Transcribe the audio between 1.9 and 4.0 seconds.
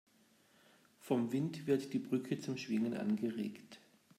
die Brücke zum Schwingen angeregt.